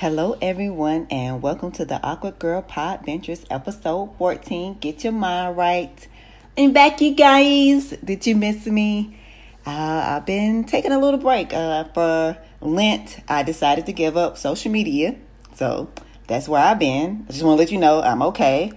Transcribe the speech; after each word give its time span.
Hello, 0.00 0.34
everyone, 0.40 1.06
and 1.10 1.42
welcome 1.42 1.70
to 1.72 1.84
the 1.84 2.02
Awkward 2.02 2.38
Girl 2.38 2.62
Pod 2.62 3.04
Ventures 3.04 3.44
episode 3.50 4.16
14. 4.16 4.78
Get 4.78 5.04
your 5.04 5.12
mind 5.12 5.58
right. 5.58 6.08
I'm 6.56 6.72
back, 6.72 7.02
you 7.02 7.14
guys. 7.14 7.90
Did 8.02 8.26
you 8.26 8.34
miss 8.34 8.64
me? 8.64 9.20
Uh, 9.66 10.16
I've 10.16 10.24
been 10.24 10.64
taking 10.64 10.92
a 10.92 10.98
little 10.98 11.20
break. 11.20 11.52
Uh, 11.52 11.84
for 11.92 12.38
Lent, 12.62 13.18
I 13.28 13.42
decided 13.42 13.84
to 13.84 13.92
give 13.92 14.16
up 14.16 14.38
social 14.38 14.72
media. 14.72 15.16
So 15.56 15.90
that's 16.28 16.48
where 16.48 16.62
I've 16.62 16.78
been. 16.78 17.26
I 17.28 17.32
just 17.32 17.44
want 17.44 17.58
to 17.58 17.62
let 17.62 17.70
you 17.70 17.76
know 17.76 18.00
I'm 18.00 18.22
okay. 18.22 18.72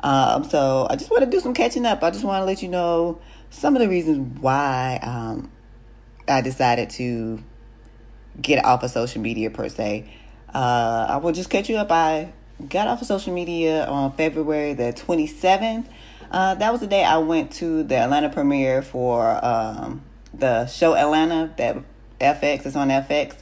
Um, 0.00 0.44
so 0.44 0.86
I 0.90 0.96
just 0.96 1.10
want 1.10 1.24
to 1.24 1.30
do 1.30 1.40
some 1.40 1.54
catching 1.54 1.86
up. 1.86 2.02
I 2.02 2.10
just 2.10 2.22
want 2.22 2.42
to 2.42 2.44
let 2.44 2.60
you 2.62 2.68
know 2.68 3.18
some 3.48 3.76
of 3.76 3.80
the 3.80 3.88
reasons 3.88 4.40
why 4.42 5.00
um, 5.02 5.50
I 6.28 6.42
decided 6.42 6.90
to 6.90 7.42
get 8.38 8.62
off 8.62 8.82
of 8.82 8.90
social 8.90 9.22
media 9.22 9.48
per 9.48 9.70
se. 9.70 10.06
Uh, 10.54 11.06
I 11.10 11.16
will 11.16 11.32
just 11.32 11.50
catch 11.50 11.68
you 11.68 11.76
up. 11.76 11.90
I 11.90 12.32
got 12.68 12.86
off 12.86 13.00
of 13.00 13.06
social 13.06 13.34
media 13.34 13.86
on 13.86 14.12
February 14.12 14.74
the 14.74 14.92
27th. 14.92 15.86
Uh, 16.30 16.54
that 16.54 16.72
was 16.72 16.80
the 16.80 16.86
day 16.86 17.04
I 17.04 17.18
went 17.18 17.52
to 17.52 17.82
the 17.82 17.96
Atlanta 17.96 18.28
premiere 18.28 18.82
for 18.82 19.44
um, 19.44 20.02
the 20.32 20.66
show 20.66 20.94
Atlanta 20.94 21.52
that 21.56 21.76
FX 22.20 22.66
is 22.66 22.76
on 22.76 22.88
FX. 22.88 23.36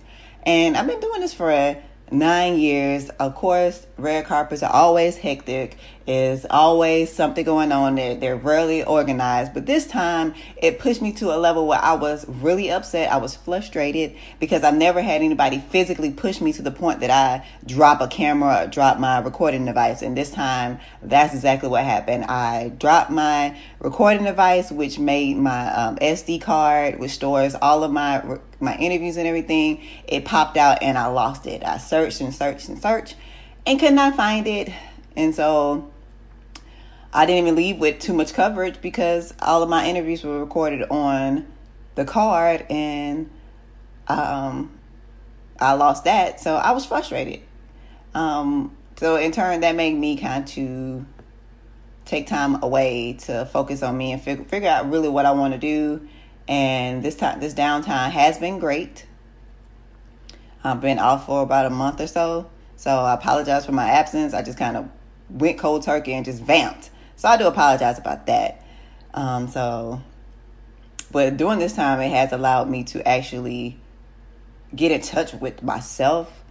And 0.44 0.76
I've 0.76 0.86
been 0.86 1.00
doing 1.00 1.20
this 1.20 1.34
for 1.34 1.76
nine 2.10 2.58
years. 2.58 3.08
Of 3.10 3.34
course, 3.34 3.86
red 4.02 4.26
carpets 4.26 4.62
are 4.62 4.72
always 4.72 5.16
hectic. 5.16 5.78
Is 6.04 6.44
always 6.50 7.12
something 7.12 7.44
going 7.44 7.70
on 7.70 7.94
there. 7.94 8.16
They're 8.16 8.34
rarely 8.34 8.82
organized. 8.82 9.54
But 9.54 9.66
this 9.66 9.86
time, 9.86 10.34
it 10.56 10.80
pushed 10.80 11.00
me 11.00 11.12
to 11.12 11.32
a 11.32 11.38
level 11.38 11.68
where 11.68 11.78
I 11.78 11.94
was 11.94 12.26
really 12.26 12.72
upset. 12.72 13.12
I 13.12 13.18
was 13.18 13.36
frustrated 13.36 14.16
because 14.40 14.64
I've 14.64 14.74
never 14.74 15.00
had 15.00 15.22
anybody 15.22 15.60
physically 15.70 16.10
push 16.10 16.40
me 16.40 16.52
to 16.54 16.62
the 16.62 16.72
point 16.72 16.98
that 17.00 17.10
I 17.10 17.46
drop 17.66 18.00
a 18.00 18.08
camera 18.08 18.64
or 18.64 18.66
drop 18.66 18.98
my 18.98 19.20
recording 19.20 19.64
device. 19.64 20.02
And 20.02 20.16
this 20.16 20.32
time, 20.32 20.80
that's 21.02 21.34
exactly 21.34 21.68
what 21.68 21.84
happened. 21.84 22.24
I 22.24 22.70
dropped 22.70 23.12
my 23.12 23.56
recording 23.78 24.24
device, 24.24 24.72
which 24.72 24.98
made 24.98 25.36
my 25.36 25.72
um, 25.72 25.96
SD 25.98 26.42
card, 26.42 26.98
which 26.98 27.12
stores 27.12 27.54
all 27.54 27.84
of 27.84 27.92
my 27.92 28.40
my 28.58 28.76
interviews 28.76 29.16
and 29.16 29.28
everything. 29.28 29.80
It 30.08 30.24
popped 30.24 30.56
out 30.56 30.82
and 30.82 30.98
I 30.98 31.06
lost 31.06 31.46
it. 31.46 31.62
I 31.64 31.78
searched 31.78 32.20
and 32.20 32.34
searched 32.34 32.68
and 32.68 32.80
searched 32.82 33.14
and 33.66 33.78
could 33.78 33.94
not 33.94 34.16
find 34.16 34.46
it. 34.46 34.70
And 35.16 35.34
so 35.34 35.90
I 37.12 37.26
didn't 37.26 37.44
even 37.46 37.56
leave 37.56 37.78
with 37.78 37.98
too 38.00 38.12
much 38.12 38.34
coverage 38.34 38.80
because 38.80 39.34
all 39.40 39.62
of 39.62 39.68
my 39.68 39.86
interviews 39.86 40.24
were 40.24 40.40
recorded 40.40 40.84
on 40.90 41.46
the 41.94 42.04
card 42.04 42.66
and 42.70 43.30
um, 44.08 44.78
I 45.60 45.72
lost 45.74 46.04
that. 46.04 46.40
So 46.40 46.56
I 46.56 46.72
was 46.72 46.86
frustrated. 46.86 47.40
Um, 48.14 48.76
so 48.96 49.16
in 49.16 49.32
turn, 49.32 49.60
that 49.60 49.74
made 49.74 49.94
me 49.94 50.16
kind 50.16 50.44
of 50.44 51.06
take 52.04 52.26
time 52.26 52.62
away 52.62 53.14
to 53.14 53.46
focus 53.46 53.82
on 53.82 53.96
me 53.96 54.12
and 54.12 54.22
fig- 54.22 54.46
figure 54.48 54.68
out 54.68 54.90
really 54.90 55.08
what 55.08 55.26
I 55.26 55.32
want 55.32 55.54
to 55.54 55.58
do. 55.58 56.08
And 56.48 57.02
this 57.02 57.16
time, 57.16 57.40
this 57.40 57.54
downtime 57.54 58.10
has 58.10 58.38
been 58.38 58.58
great. 58.58 59.06
I've 60.64 60.80
been 60.80 60.98
off 60.98 61.26
for 61.26 61.42
about 61.42 61.66
a 61.66 61.70
month 61.70 62.00
or 62.00 62.06
so. 62.06 62.50
So 62.76 62.90
I 62.90 63.14
apologize 63.14 63.66
for 63.66 63.72
my 63.72 63.88
absence. 63.88 64.34
I 64.34 64.42
just 64.42 64.58
kind 64.58 64.76
of 64.76 64.88
went 65.28 65.58
cold 65.58 65.82
turkey 65.82 66.12
and 66.12 66.24
just 66.24 66.42
vamped. 66.42 66.90
So 67.16 67.28
I 67.28 67.36
do 67.36 67.46
apologize 67.46 67.98
about 67.98 68.26
that. 68.26 68.64
Um, 69.14 69.48
so, 69.48 70.02
but 71.10 71.36
during 71.36 71.58
this 71.58 71.74
time, 71.74 72.00
it 72.00 72.10
has 72.10 72.32
allowed 72.32 72.68
me 72.68 72.84
to 72.84 73.06
actually 73.06 73.78
get 74.74 74.90
in 74.90 75.00
touch 75.00 75.34
with 75.34 75.62
myself 75.62 76.42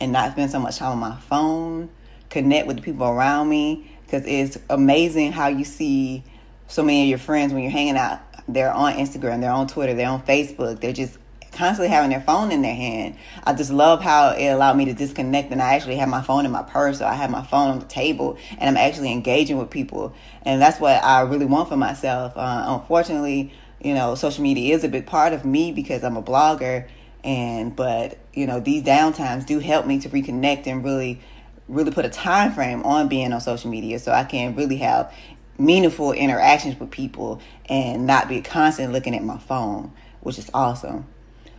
and 0.00 0.12
not 0.12 0.32
spend 0.32 0.50
so 0.50 0.58
much 0.58 0.76
time 0.78 0.92
on 0.92 0.98
my 0.98 1.16
phone, 1.16 1.88
connect 2.28 2.66
with 2.66 2.76
the 2.76 2.82
people 2.82 3.06
around 3.06 3.48
me. 3.48 3.90
Because 4.04 4.24
it's 4.26 4.58
amazing 4.70 5.32
how 5.32 5.48
you 5.48 5.64
see 5.64 6.24
so 6.66 6.82
many 6.82 7.02
of 7.02 7.08
your 7.08 7.18
friends 7.18 7.52
when 7.52 7.62
you're 7.62 7.72
hanging 7.72 7.96
out. 7.96 8.20
They're 8.48 8.72
on 8.72 8.94
Instagram, 8.94 9.40
they're 9.40 9.50
on 9.50 9.66
Twitter, 9.66 9.94
they're 9.94 10.08
on 10.08 10.22
Facebook. 10.22 10.80
They're 10.80 10.94
just 10.94 11.18
constantly 11.58 11.88
having 11.88 12.10
their 12.10 12.20
phone 12.20 12.52
in 12.52 12.62
their 12.62 12.74
hand. 12.74 13.16
I 13.42 13.52
just 13.52 13.72
love 13.72 14.00
how 14.00 14.30
it 14.30 14.46
allowed 14.46 14.76
me 14.76 14.84
to 14.84 14.94
disconnect 14.94 15.50
and 15.50 15.60
I 15.60 15.74
actually 15.74 15.96
have 15.96 16.08
my 16.08 16.22
phone 16.22 16.46
in 16.46 16.52
my 16.52 16.62
purse 16.62 17.00
or 17.00 17.06
I 17.06 17.14
have 17.14 17.30
my 17.30 17.42
phone 17.42 17.70
on 17.70 17.80
the 17.80 17.84
table 17.86 18.38
and 18.58 18.70
I'm 18.70 18.76
actually 18.76 19.10
engaging 19.10 19.58
with 19.58 19.68
people. 19.68 20.14
And 20.42 20.62
that's 20.62 20.78
what 20.78 21.02
I 21.02 21.22
really 21.22 21.46
want 21.46 21.68
for 21.68 21.76
myself. 21.76 22.36
Uh, 22.36 22.64
unfortunately, 22.68 23.52
you 23.82 23.92
know, 23.92 24.14
social 24.14 24.42
media 24.42 24.74
is 24.74 24.84
a 24.84 24.88
big 24.88 25.06
part 25.06 25.32
of 25.32 25.44
me 25.44 25.72
because 25.72 26.04
I'm 26.04 26.16
a 26.16 26.22
blogger 26.22 26.88
and 27.24 27.74
but, 27.74 28.18
you 28.32 28.46
know, 28.46 28.60
these 28.60 28.84
downtimes 28.84 29.44
do 29.44 29.58
help 29.58 29.84
me 29.84 29.98
to 30.00 30.08
reconnect 30.08 30.68
and 30.68 30.84
really 30.84 31.20
really 31.66 31.90
put 31.90 32.04
a 32.04 32.08
time 32.08 32.52
frame 32.52 32.82
on 32.84 33.08
being 33.08 33.32
on 33.32 33.40
social 33.40 33.70
media 33.70 33.98
so 33.98 34.10
I 34.10 34.24
can 34.24 34.54
really 34.54 34.78
have 34.78 35.12
meaningful 35.58 36.12
interactions 36.12 36.78
with 36.78 36.90
people 36.90 37.42
and 37.68 38.06
not 38.06 38.28
be 38.28 38.40
constantly 38.40 38.94
looking 38.94 39.14
at 39.14 39.22
my 39.22 39.38
phone, 39.38 39.92
which 40.20 40.38
is 40.38 40.48
awesome. 40.54 41.06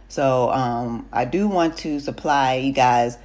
So 0.09 0.51
um, 0.51 1.07
I 1.13 1.25
do 1.25 1.47
want 1.47 1.77
to 1.77 1.99
supply 1.99 2.55
you 2.55 2.73
guys 2.73 3.17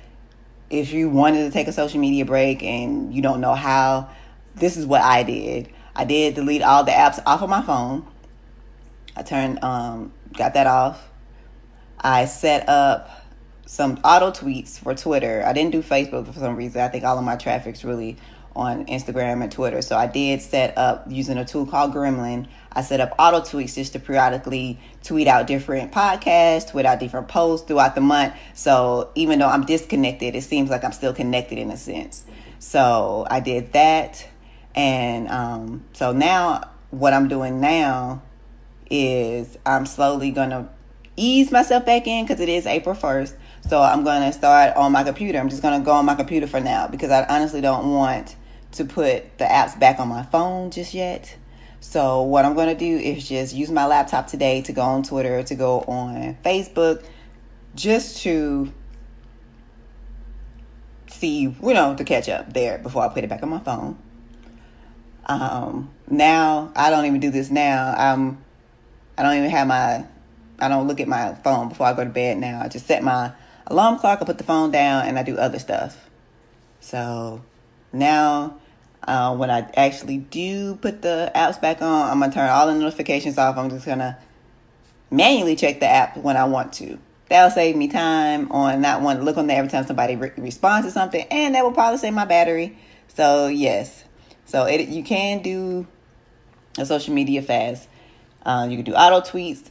if 0.71 0.93
you 0.93 1.09
wanted 1.09 1.45
to 1.45 1.51
take 1.51 1.67
a 1.67 1.73
social 1.73 1.99
media 1.99 2.25
break 2.25 2.63
and 2.63 3.13
you 3.15 3.23
don't 3.23 3.41
know 3.41 3.55
how, 3.55 4.11
this 4.55 4.77
is 4.77 4.87
what 4.87 5.03
I 5.03 5.23
did. 5.23 5.71
I 5.97 6.05
did 6.05 6.35
delete 6.35 6.63
all 6.63 6.85
the 6.85 6.93
apps 6.93 7.23
off 7.27 7.43
of 7.43 7.49
my 7.49 7.63
phone. 7.63 8.07
I 9.17 9.23
turned 9.23 9.63
um, 9.65 10.13
got 10.35 10.55
that 10.55 10.67
off. 10.67 11.09
I 11.99 12.27
set 12.27 12.69
up 12.69 13.09
some 13.67 13.99
auto 14.05 14.31
tweets 14.31 14.79
for 14.79 14.95
Twitter. 14.95 15.43
I 15.47 15.55
didn't 15.55 15.71
do 15.71 15.83
Facebook 15.83 16.27
for 16.27 16.39
some 16.39 16.55
reason. 16.55 16.83
I 16.83 16.89
think 16.89 17.05
all 17.05 17.17
of 17.17 17.25
my 17.25 17.37
traffic's 17.37 17.85
really 17.85 18.19
on 18.57 18.87
Instagram 18.87 19.43
and 19.43 19.51
Twitter. 19.51 19.83
So 19.83 19.97
I 19.97 20.07
did 20.07 20.41
set 20.41 20.77
up 20.79 21.05
using 21.09 21.39
a 21.39 21.45
tool 21.45 21.67
called 21.67 21.93
Gremlin. 21.93 22.47
I 22.73 22.83
set 22.83 23.01
up 23.01 23.15
auto 23.19 23.41
tweets 23.41 23.75
just 23.75 23.93
to 23.95 23.99
periodically 23.99 24.79
tweet 25.03 25.27
out 25.27 25.47
different 25.47 25.93
podcasts, 25.93 26.71
tweet 26.71 26.87
out 26.87 27.01
different 27.01 27.29
posts 27.29 27.67
throughout 27.67 27.95
the 27.95 28.01
month. 28.01 28.35
So 28.55 29.11
even 29.15 29.39
though 29.39 29.49
I'm 29.49 29.65
disconnected, 29.65 30.35
it 30.35 30.43
seems 30.43 30.71
like 30.71 30.85
I'm 30.85 30.93
still 30.93 31.13
connected 31.13 31.59
in 31.59 31.71
a 31.71 31.77
sense. 31.77 32.25
So 32.59 33.27
I 33.31 33.41
did 33.41 33.73
that. 33.73 34.27
And 34.75 35.29
um, 35.29 35.85
so 35.93 36.13
now 36.13 36.71
what 36.91 37.13
I'm 37.13 37.29
doing 37.29 37.61
now 37.61 38.23
is 38.91 39.59
I'm 39.67 39.87
slowly 39.87 40.31
going 40.31 40.51
to 40.51 40.69
ease 41.17 41.51
myself 41.51 41.87
back 41.87 42.07
in 42.07 42.25
because 42.25 42.41
it 42.41 42.49
is 42.49 42.67
April 42.67 42.95
1st. 42.95 43.35
So 43.69 43.81
I'm 43.81 44.05
going 44.05 44.23
to 44.23 44.33
start 44.33 44.77
on 44.77 44.93
my 44.93 45.05
computer. 45.05 45.39
I'm 45.39 45.49
just 45.49 45.63
going 45.63 45.81
to 45.81 45.85
go 45.85 45.93
on 45.93 46.05
my 46.05 46.15
computer 46.15 46.47
for 46.47 46.61
now 46.61 46.87
because 46.89 47.11
I 47.11 47.25
honestly 47.25 47.61
don't 47.61 47.93
want 47.93 48.37
to 48.75 48.85
put 48.85 49.39
the 49.39 49.45
apps 49.45 49.79
back 49.79 49.99
on 49.99 50.09
my 50.09 50.23
phone 50.25 50.71
just 50.71 50.95
yet. 50.95 51.37
So 51.81 52.23
what 52.23 52.45
I'm 52.45 52.55
going 52.55 52.69
to 52.69 52.75
do 52.75 52.97
is 52.97 53.29
just 53.29 53.55
use 53.55 53.71
my 53.71 53.87
laptop 53.87 54.27
today 54.27 54.63
to 54.63 54.73
go 54.73 54.83
on 54.83 55.03
Twitter, 55.03 55.43
to 55.43 55.55
go 55.55 55.81
on 55.81 56.37
Facebook, 56.45 57.05
just 57.75 58.23
to 58.23 58.73
see, 61.09 61.41
you 61.43 61.75
know, 61.75 61.95
to 61.95 62.05
catch 62.05 62.29
up 62.29 62.53
there 62.53 62.79
before 62.79 63.03
I 63.03 63.09
put 63.09 63.23
it 63.23 63.29
back 63.29 63.43
on 63.43 63.51
my 63.51 63.61
phone. 63.61 63.99
Um, 65.27 65.91
now 66.09 66.73
I 66.75 66.91
don't 66.91 67.05
even 67.05 67.21
do 67.21 67.31
this 67.31 67.51
now. 67.51 67.95
I'm, 67.97 68.43
I 69.17 69.23
don't 69.23 69.37
even 69.37 69.51
have 69.51 69.67
my, 69.67 70.07
I 70.59 70.69
don't 70.69 70.89
look 70.89 71.01
at 71.01 71.09
my 71.09 71.35
phone 71.45 71.69
before 71.69 71.87
I 71.87 71.93
go 71.93 72.05
to 72.05 72.11
bed 72.11 72.39
now. 72.39 72.63
I 72.63 72.69
just 72.69 72.87
set 72.87 73.03
my 73.03 73.33
alarm 73.67 73.99
clock, 73.99 74.21
I 74.21 74.25
put 74.25 74.39
the 74.39 74.45
phone 74.45 74.71
down, 74.71 75.07
and 75.07 75.19
I 75.19 75.23
do 75.23 75.37
other 75.37 75.59
stuff. 75.59 76.09
So 76.81 77.43
now 77.93 78.59
uh, 79.07 79.37
when 79.37 79.51
I 79.51 79.71
actually 79.77 80.19
do 80.19 80.77
put 80.77 81.03
the 81.03 81.31
apps 81.35 81.61
back 81.61 81.83
on, 81.83 82.11
I'm 82.11 82.21
gonna 82.21 82.33
turn 82.33 82.49
all 82.49 82.67
the 82.67 82.75
notifications 82.75 83.39
off. 83.39 83.57
I'm 83.57 83.71
just 83.71 83.87
gonna 83.87 84.19
manually 85.11 85.57
check 85.57 85.81
the 85.81 85.87
app 85.87 86.17
when 86.17 86.37
I 86.37 86.45
want 86.45 86.73
to. 86.75 86.99
That'll 87.29 87.51
save 87.51 87.77
me 87.77 87.89
time 87.89 88.51
on 88.53 88.81
not 88.81 89.01
wanting 89.01 89.21
to 89.21 89.25
look 89.25 89.37
on 89.37 89.47
there 89.47 89.59
every 89.59 89.71
time 89.71 89.87
somebody 89.87 90.17
re- 90.17 90.33
responds 90.37 90.87
to 90.87 90.93
something, 90.93 91.27
and 91.31 91.55
that 91.55 91.65
will 91.65 91.73
probably 91.73 91.99
save 91.99 92.13
my 92.15 92.25
battery. 92.25 92.77
So 93.09 93.49
yes, 93.49 94.05
so 94.45 94.65
it, 94.65 94.89
you 94.89 95.03
can 95.03 95.43
do 95.43 95.87
a 96.79 96.87
social 96.87 97.15
media 97.15 97.43
fast. 97.43 97.89
Uh, 98.45 98.67
you 98.69 98.77
can 98.77 98.85
do 98.85 98.95
auto 98.95 99.21
tweets. 99.21 99.71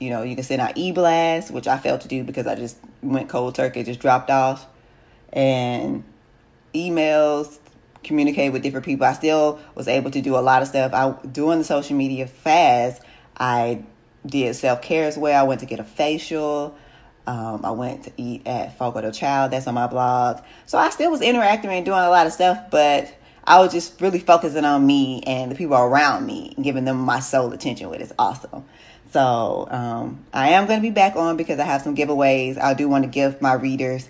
You 0.00 0.10
know, 0.10 0.22
you 0.22 0.34
can 0.34 0.42
send 0.42 0.60
out 0.60 0.76
e-blasts, 0.76 1.50
which 1.50 1.68
I 1.68 1.78
failed 1.78 2.00
to 2.00 2.08
do 2.08 2.24
because 2.24 2.46
I 2.48 2.56
just 2.56 2.76
went 3.02 3.28
cold 3.28 3.54
turkey, 3.54 3.84
just 3.84 4.00
dropped 4.00 4.30
off, 4.30 4.66
and 5.32 6.02
emails, 6.74 7.58
communicate 8.02 8.52
with 8.52 8.62
different 8.62 8.86
people. 8.86 9.06
I 9.06 9.12
still 9.12 9.60
was 9.74 9.88
able 9.88 10.10
to 10.10 10.20
do 10.20 10.36
a 10.36 10.40
lot 10.40 10.62
of 10.62 10.68
stuff. 10.68 10.92
I 10.92 11.12
doing 11.26 11.58
the 11.58 11.64
social 11.64 11.96
media 11.96 12.26
fast. 12.26 13.02
I 13.36 13.84
did 14.24 14.54
self 14.56 14.82
care 14.82 15.06
as 15.06 15.18
well. 15.18 15.38
I 15.38 15.46
went 15.46 15.60
to 15.60 15.66
get 15.66 15.80
a 15.80 15.84
facial. 15.84 16.76
Um, 17.26 17.64
I 17.64 17.70
went 17.70 18.04
to 18.04 18.12
eat 18.16 18.46
at 18.46 18.76
Fogo 18.76 19.00
de 19.00 19.12
Chão. 19.12 19.50
That's 19.50 19.66
on 19.66 19.74
my 19.74 19.86
blog. 19.86 20.42
So 20.66 20.78
I 20.78 20.90
still 20.90 21.10
was 21.10 21.22
interacting 21.22 21.70
and 21.70 21.84
doing 21.84 21.98
a 21.98 22.10
lot 22.10 22.26
of 22.26 22.32
stuff, 22.32 22.70
but 22.70 23.14
I 23.44 23.60
was 23.60 23.72
just 23.72 24.00
really 24.00 24.18
focusing 24.18 24.64
on 24.64 24.84
me 24.86 25.22
and 25.26 25.50
the 25.50 25.54
people 25.54 25.76
around 25.76 26.26
me, 26.26 26.54
giving 26.60 26.84
them 26.84 26.98
my 26.98 27.20
sole 27.20 27.52
attention, 27.52 27.88
which 27.90 28.00
is 28.00 28.12
awesome. 28.18 28.64
So 29.10 29.68
um, 29.70 30.24
I 30.32 30.50
am 30.50 30.66
going 30.66 30.78
to 30.78 30.82
be 30.82 30.90
back 30.90 31.16
on 31.16 31.36
because 31.36 31.58
I 31.58 31.64
have 31.64 31.82
some 31.82 31.94
giveaways. 31.94 32.58
I 32.58 32.74
do 32.74 32.88
want 32.88 33.04
to 33.04 33.10
give 33.10 33.42
my 33.42 33.52
readers 33.54 34.08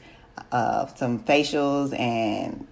uh, 0.51 0.87
some 0.95 1.19
facials 1.21 1.99
and 1.99 2.67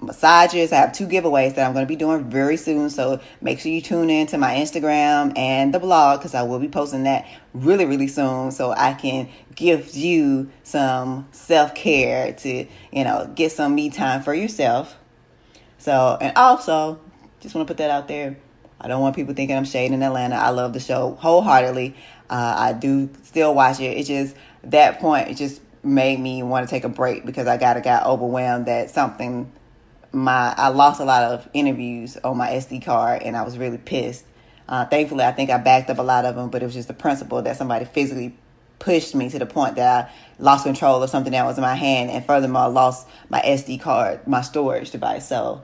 massages. 0.00 0.72
I 0.72 0.76
have 0.76 0.92
two 0.92 1.06
giveaways 1.06 1.54
that 1.54 1.66
I'm 1.66 1.72
going 1.72 1.84
to 1.84 1.88
be 1.88 1.96
doing 1.96 2.30
very 2.30 2.56
soon. 2.56 2.90
So 2.90 3.20
make 3.40 3.60
sure 3.60 3.70
you 3.70 3.80
tune 3.80 4.10
in 4.10 4.26
to 4.28 4.38
my 4.38 4.54
Instagram 4.54 5.36
and 5.36 5.72
the 5.74 5.78
blog 5.78 6.20
because 6.20 6.34
I 6.34 6.42
will 6.42 6.58
be 6.58 6.68
posting 6.68 7.04
that 7.04 7.26
really, 7.52 7.84
really 7.84 8.08
soon 8.08 8.50
so 8.50 8.72
I 8.72 8.94
can 8.94 9.28
give 9.54 9.94
you 9.94 10.50
some 10.62 11.28
self 11.32 11.74
care 11.74 12.32
to, 12.32 12.66
you 12.92 13.04
know, 13.04 13.30
get 13.34 13.52
some 13.52 13.74
me 13.74 13.90
time 13.90 14.22
for 14.22 14.34
yourself. 14.34 14.96
So, 15.78 16.18
and 16.20 16.36
also, 16.36 17.00
just 17.40 17.54
want 17.54 17.66
to 17.66 17.70
put 17.70 17.78
that 17.78 17.90
out 17.90 18.08
there. 18.08 18.36
I 18.80 18.88
don't 18.88 19.00
want 19.00 19.14
people 19.14 19.34
thinking 19.34 19.56
I'm 19.56 19.64
shading 19.64 20.02
Atlanta. 20.02 20.36
I 20.36 20.50
love 20.50 20.72
the 20.72 20.80
show 20.80 21.14
wholeheartedly. 21.20 21.94
Uh, 22.30 22.54
I 22.58 22.72
do 22.72 23.10
still 23.24 23.54
watch 23.54 23.80
it. 23.80 23.96
It's 23.98 24.08
just 24.08 24.34
that 24.64 25.00
point, 25.00 25.28
it 25.28 25.36
just 25.36 25.60
made 25.82 26.18
me 26.20 26.42
want 26.42 26.66
to 26.66 26.70
take 26.70 26.84
a 26.84 26.88
break 26.88 27.24
because 27.24 27.46
I 27.46 27.56
got 27.56 27.82
got 27.82 28.06
overwhelmed 28.06 28.66
that 28.66 28.90
something 28.90 29.50
my 30.12 30.54
I 30.56 30.68
lost 30.68 31.00
a 31.00 31.04
lot 31.04 31.22
of 31.22 31.48
interviews 31.54 32.16
on 32.18 32.36
my 32.36 32.48
SD 32.50 32.84
card 32.84 33.22
and 33.22 33.36
I 33.36 33.42
was 33.42 33.58
really 33.58 33.78
pissed. 33.78 34.24
Uh, 34.68 34.84
thankfully, 34.84 35.24
I 35.24 35.32
think 35.32 35.50
I 35.50 35.58
backed 35.58 35.90
up 35.90 35.98
a 35.98 36.02
lot 36.02 36.24
of 36.24 36.36
them, 36.36 36.48
but 36.48 36.62
it 36.62 36.66
was 36.66 36.74
just 36.74 36.88
the 36.88 36.94
principle 36.94 37.42
that 37.42 37.56
somebody 37.56 37.84
physically 37.84 38.36
pushed 38.78 39.14
me 39.14 39.28
to 39.28 39.38
the 39.38 39.46
point 39.46 39.76
that 39.76 40.06
I 40.06 40.12
lost 40.42 40.64
control 40.64 41.02
of 41.02 41.10
something 41.10 41.32
that 41.32 41.44
was 41.44 41.58
in 41.58 41.62
my 41.62 41.74
hand, 41.74 42.10
and 42.10 42.24
furthermore, 42.24 42.62
I 42.62 42.66
lost 42.66 43.08
my 43.28 43.40
SD 43.40 43.80
card, 43.80 44.26
my 44.26 44.40
storage 44.42 44.90
device. 44.90 45.28
So, 45.28 45.62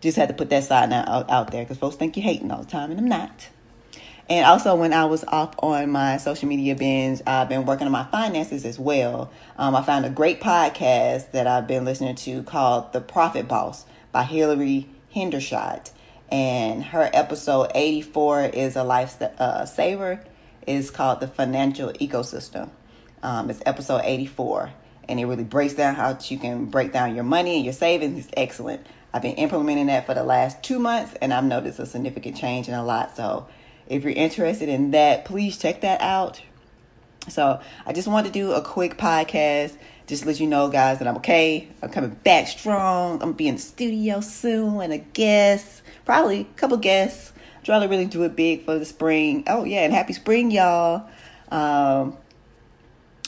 just 0.00 0.16
had 0.16 0.28
to 0.28 0.34
put 0.34 0.50
that 0.50 0.64
side 0.64 0.92
out, 0.92 1.28
out 1.30 1.50
there 1.50 1.64
because 1.64 1.78
folks 1.78 1.96
think 1.96 2.16
you're 2.16 2.24
hating 2.24 2.50
all 2.50 2.60
the 2.60 2.70
time, 2.70 2.90
and 2.90 3.00
I'm 3.00 3.08
not. 3.08 3.48
And 4.28 4.44
also, 4.44 4.74
when 4.74 4.92
I 4.92 5.04
was 5.04 5.22
off 5.24 5.54
on 5.60 5.90
my 5.92 6.16
social 6.16 6.48
media 6.48 6.74
binge, 6.74 7.22
I've 7.26 7.48
been 7.48 7.64
working 7.64 7.86
on 7.86 7.92
my 7.92 8.04
finances 8.04 8.64
as 8.64 8.76
well. 8.76 9.30
Um, 9.56 9.76
I 9.76 9.82
found 9.82 10.04
a 10.04 10.10
great 10.10 10.40
podcast 10.40 11.30
that 11.30 11.46
I've 11.46 11.68
been 11.68 11.84
listening 11.84 12.16
to 12.16 12.42
called 12.42 12.92
The 12.92 13.00
Profit 13.00 13.46
Boss 13.46 13.86
by 14.10 14.24
Hilary 14.24 14.88
Hendershott. 15.14 15.92
And 16.28 16.82
her 16.82 17.08
episode 17.12 17.70
84 17.72 18.46
is 18.46 18.74
a 18.74 18.82
life 18.82 19.22
uh, 19.22 19.64
saver. 19.64 20.20
Is 20.66 20.90
called 20.90 21.20
The 21.20 21.28
Financial 21.28 21.92
Ecosystem. 21.92 22.70
Um, 23.22 23.48
it's 23.48 23.62
episode 23.64 24.00
84. 24.02 24.72
And 25.08 25.20
it 25.20 25.26
really 25.26 25.44
breaks 25.44 25.74
down 25.74 25.94
how 25.94 26.18
you 26.20 26.36
can 26.36 26.64
break 26.64 26.92
down 26.92 27.14
your 27.14 27.22
money 27.22 27.54
and 27.54 27.64
your 27.64 27.72
savings. 27.72 28.24
It's 28.24 28.34
excellent. 28.36 28.84
I've 29.14 29.22
been 29.22 29.36
implementing 29.36 29.86
that 29.86 30.04
for 30.04 30.14
the 30.14 30.24
last 30.24 30.64
two 30.64 30.80
months, 30.80 31.14
and 31.22 31.32
I've 31.32 31.44
noticed 31.44 31.78
a 31.78 31.86
significant 31.86 32.36
change 32.36 32.66
in 32.66 32.74
a 32.74 32.84
lot. 32.84 33.16
So 33.16 33.46
if 33.88 34.02
you're 34.02 34.12
interested 34.12 34.68
in 34.68 34.90
that, 34.92 35.24
please 35.24 35.58
check 35.58 35.80
that 35.82 36.00
out. 36.00 36.40
So 37.28 37.60
I 37.84 37.92
just 37.92 38.08
wanted 38.08 38.32
to 38.32 38.38
do 38.38 38.52
a 38.52 38.62
quick 38.62 38.96
podcast. 38.96 39.76
Just 40.06 40.24
let 40.24 40.38
you 40.38 40.46
know, 40.46 40.68
guys, 40.68 41.00
that 41.00 41.08
I'm 41.08 41.16
okay. 41.16 41.68
I'm 41.82 41.90
coming 41.90 42.10
back 42.10 42.46
strong. 42.46 43.14
I'm 43.14 43.18
gonna 43.18 43.32
be 43.32 43.48
in 43.48 43.56
the 43.56 43.60
studio 43.60 44.20
soon 44.20 44.80
and 44.80 44.92
a 44.92 44.98
guest, 44.98 45.82
probably 46.04 46.42
a 46.42 46.44
couple 46.58 46.76
guests. 46.76 47.32
I'm 47.68 47.80
to 47.80 47.88
really 47.88 48.06
do 48.06 48.22
it 48.22 48.36
big 48.36 48.64
for 48.64 48.78
the 48.78 48.84
spring. 48.84 49.42
Oh 49.48 49.64
yeah, 49.64 49.82
and 49.82 49.92
happy 49.92 50.12
spring, 50.12 50.52
y'all. 50.52 51.08
Um, 51.50 52.16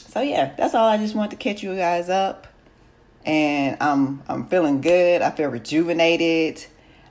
so 0.07 0.21
yeah, 0.21 0.53
that's 0.57 0.73
all. 0.73 0.87
I 0.87 0.97
just 0.97 1.13
wanted 1.13 1.31
to 1.31 1.37
catch 1.37 1.61
you 1.61 1.75
guys 1.75 2.09
up, 2.09 2.47
and 3.25 3.77
I'm 3.81 4.23
I'm 4.27 4.47
feeling 4.47 4.79
good. 4.79 5.21
I 5.21 5.31
feel 5.31 5.49
rejuvenated. 5.49 6.65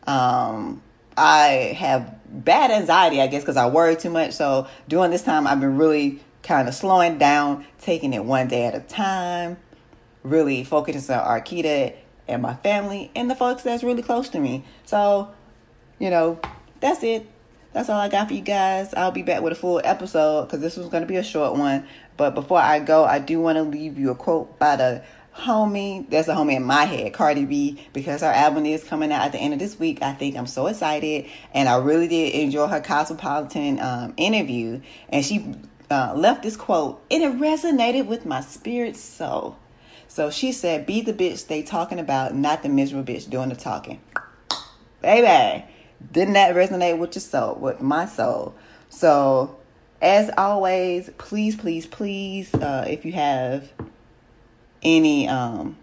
Um, 0.06 0.82
I 1.18 1.74
have 1.76 2.14
bad 2.44 2.70
anxiety, 2.70 3.20
I 3.20 3.26
guess, 3.26 3.42
because 3.42 3.56
I 3.56 3.68
worry 3.68 3.96
too 3.96 4.10
much. 4.10 4.32
So 4.32 4.66
during 4.88 5.10
this 5.10 5.22
time, 5.22 5.46
I've 5.46 5.60
been 5.60 5.76
really 5.76 6.20
kind 6.42 6.68
of 6.68 6.74
slowing 6.74 7.18
down, 7.18 7.66
taking 7.80 8.12
it 8.12 8.24
one 8.24 8.48
day 8.48 8.64
at 8.64 8.74
a 8.74 8.80
time, 8.80 9.56
really 10.22 10.64
focusing 10.64 11.14
on 11.14 11.24
Arkeedah 11.24 11.94
and 12.28 12.42
my 12.42 12.54
family 12.54 13.10
and 13.16 13.30
the 13.30 13.34
folks 13.34 13.62
that's 13.62 13.82
really 13.82 14.02
close 14.02 14.28
to 14.30 14.38
me. 14.38 14.64
So, 14.84 15.30
you 15.98 16.10
know, 16.10 16.38
that's 16.80 17.02
it. 17.02 17.26
That's 17.72 17.88
all 17.88 18.00
I 18.00 18.08
got 18.08 18.28
for 18.28 18.34
you 18.34 18.40
guys. 18.40 18.94
I'll 18.94 19.10
be 19.10 19.22
back 19.22 19.42
with 19.42 19.52
a 19.52 19.56
full 19.56 19.80
episode 19.84 20.44
because 20.44 20.60
this 20.60 20.76
was 20.76 20.88
going 20.88 21.02
to 21.02 21.06
be 21.06 21.16
a 21.16 21.22
short 21.22 21.56
one. 21.56 21.86
But 22.16 22.34
before 22.34 22.58
I 22.58 22.80
go, 22.80 23.04
I 23.04 23.18
do 23.18 23.40
want 23.40 23.56
to 23.56 23.62
leave 23.62 23.98
you 23.98 24.10
a 24.10 24.14
quote 24.14 24.58
by 24.58 24.76
the 24.76 25.04
homie, 25.38 26.08
that's 26.10 26.28
a 26.28 26.34
homie 26.34 26.56
in 26.56 26.64
my 26.64 26.84
head, 26.84 27.12
Cardi 27.12 27.44
B, 27.44 27.80
because 27.92 28.20
her 28.20 28.26
album 28.26 28.66
is 28.66 28.84
coming 28.84 29.12
out 29.12 29.22
at 29.22 29.32
the 29.32 29.38
end 29.38 29.54
of 29.54 29.58
this 29.58 29.78
week. 29.78 30.02
I 30.02 30.12
think 30.12 30.36
I'm 30.36 30.46
so 30.46 30.66
excited, 30.66 31.26
and 31.54 31.68
I 31.68 31.78
really 31.78 32.08
did 32.08 32.34
enjoy 32.34 32.66
her 32.66 32.80
Cosmopolitan 32.80 33.80
um, 33.80 34.14
interview, 34.16 34.80
and 35.08 35.24
she 35.24 35.54
uh, 35.90 36.12
left 36.14 36.42
this 36.42 36.56
quote, 36.56 37.02
and 37.10 37.22
it 37.22 37.32
resonated 37.40 38.06
with 38.06 38.26
my 38.26 38.40
spirit 38.40 38.96
soul. 38.96 39.56
So 40.08 40.30
she 40.30 40.52
said, 40.52 40.86
"Be 40.86 41.00
the 41.00 41.12
bitch 41.12 41.46
they 41.46 41.62
talking 41.62 41.98
about, 41.98 42.34
not 42.34 42.62
the 42.62 42.68
miserable 42.68 43.12
bitch 43.12 43.30
doing 43.30 43.48
the 43.48 43.56
talking." 43.56 44.00
Baby, 45.00 45.64
didn't 46.12 46.34
that 46.34 46.54
resonate 46.54 46.98
with 46.98 47.14
your 47.14 47.20
soul, 47.20 47.54
with 47.54 47.80
my 47.80 48.06
soul? 48.06 48.54
So, 48.88 49.56
as 50.02 50.30
always, 50.36 51.10
please, 51.18 51.54
please, 51.54 51.86
please, 51.86 52.52
uh, 52.54 52.84
if 52.88 53.04
you 53.04 53.12
have 53.12 53.70
any 54.82 55.28
um, 55.28 55.76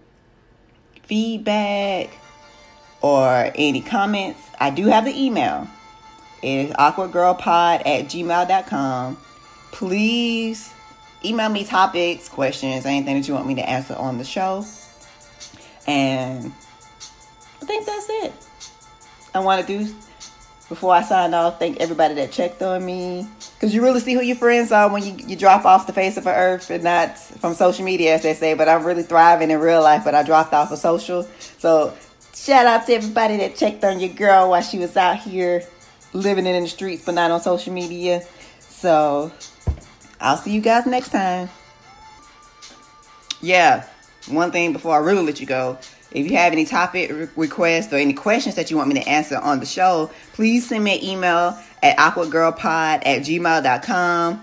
feedback 1.03 2.09
or 3.01 3.51
any 3.56 3.81
comments, 3.81 4.39
I 4.59 4.69
do 4.69 4.86
have 4.88 5.06
the 5.06 5.13
email. 5.15 5.68
It 6.42 6.69
is 6.69 6.71
awkwardgirlpod 6.74 7.86
at 7.86 8.06
gmail.com. 8.06 9.18
Please 9.71 10.71
email 11.24 11.50
me 11.50 11.63
topics, 11.63 12.30
questions, 12.30 12.86
anything 12.86 13.15
that 13.15 13.27
you 13.27 13.33
want 13.33 13.47
me 13.47 13.56
to 13.56 13.69
answer 13.69 13.95
on 13.95 14.18
the 14.18 14.24
show. 14.24 14.65
And 15.88 16.51
I 17.62 17.65
think 17.65 17.86
that's 17.86 18.07
it. 18.09 18.33
I 19.33 19.39
want 19.39 19.65
to 19.65 19.86
do 19.86 19.95
before 20.69 20.94
I 20.94 21.03
sign 21.03 21.33
off, 21.33 21.59
thank 21.59 21.80
everybody 21.80 22.15
that 22.15 22.31
checked 22.31 22.62
on 22.62 22.86
me. 22.86 23.27
Because 23.65 23.73
you 23.73 23.81
really 23.81 24.00
see 24.00 24.13
who 24.13 24.21
your 24.21 24.35
friends 24.35 24.71
are 24.71 24.88
when 24.94 25.03
you, 25.03 25.15
you 25.25 25.35
drop 25.35 25.65
off 25.65 25.88
the 25.88 25.91
face 25.91 26.17
of 26.17 26.25
the 26.25 26.29
earth 26.29 26.69
and 26.69 26.83
not 26.83 27.18
from 27.18 27.56
social 27.56 27.83
media, 27.83 28.13
as 28.13 28.21
they 28.21 28.35
say. 28.35 28.54
But 28.54 28.69
I'm 28.69 28.83
really 28.83 29.01
thriving 29.01 29.49
in 29.49 29.59
real 29.59 29.81
life, 29.81 30.04
but 30.04 30.13
I 30.13 30.21
dropped 30.21 30.54
off 30.54 30.71
of 30.71 30.78
social. 30.78 31.23
So 31.57 31.92
shout 32.35 32.68
out 32.68 32.85
to 32.85 32.94
everybody 32.94 33.37
that 33.37 33.56
checked 33.56 33.83
on 33.83 33.99
your 33.99 34.13
girl 34.13 34.51
while 34.51 34.61
she 34.61 34.78
was 34.78 34.95
out 34.95 35.18
here 35.18 35.63
living 36.13 36.45
in 36.45 36.61
the 36.61 36.69
streets, 36.69 37.04
but 37.06 37.16
not 37.16 37.31
on 37.31 37.42
social 37.42 37.73
media. 37.73 38.21
So 38.59 39.31
I'll 40.21 40.37
see 40.37 40.54
you 40.54 40.61
guys 40.61 40.85
next 40.85 41.09
time. 41.09 41.49
Yeah, 43.42 43.87
one 44.28 44.51
thing 44.51 44.73
before 44.73 44.94
I 44.94 44.99
really 44.99 45.25
let 45.25 45.40
you 45.40 45.47
go. 45.47 45.80
If 46.12 46.30
you 46.30 46.38
have 46.38 46.54
any 46.54 46.66
topic 46.66 47.30
requests 47.35 47.92
or 47.92 47.97
any 47.97 48.14
questions 48.14 48.56
that 48.56 48.71
you 48.71 48.78
want 48.78 48.90
me 48.90 48.95
to 49.02 49.07
answer 49.07 49.38
on 49.38 49.59
the 49.59 49.66
show, 49.66 50.12
please 50.33 50.69
send 50.69 50.83
me 50.83 50.97
an 50.97 51.04
email 51.04 51.59
at 51.83 51.97
awkwardgirlpod 51.97 52.64
at 52.64 53.21
gmail.com. 53.21 54.42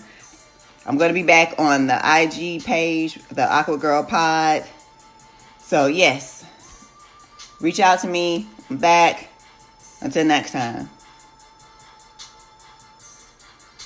I'm 0.85 0.99
going 0.99 1.09
to 1.09 1.14
be 1.14 1.23
back 1.23 1.54
on 1.59 1.87
the 1.87 1.95
IG 1.95 2.64
page, 2.64 3.19
the 3.28 3.50
Awkward 3.50 3.81
Girl 3.81 4.02
Pod. 4.02 4.64
So, 5.61 5.87
yes, 5.87 6.45
reach 7.61 7.78
out 7.78 8.00
to 8.00 8.09
me. 8.09 8.49
I'm 8.69 8.78
back. 8.78 9.28
Until 10.00 10.25
next 10.25 10.50
time. 10.50 10.90